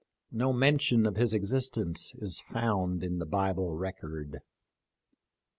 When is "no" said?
0.31-0.51